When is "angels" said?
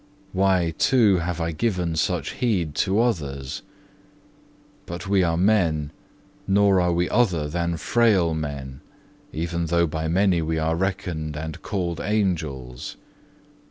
12.01-12.97